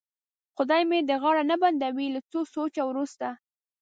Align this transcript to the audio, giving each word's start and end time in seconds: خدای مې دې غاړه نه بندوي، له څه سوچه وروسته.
خدای 0.55 0.83
مې 0.89 0.99
دې 1.09 1.15
غاړه 1.21 1.43
نه 1.51 1.55
بندوي، 1.61 2.07
له 2.15 2.19
څه 2.29 2.39
سوچه 2.55 2.81
وروسته. 2.85 3.27